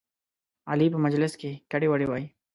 [0.71, 2.27] علي په مجلس کې ګډې وډې وایي.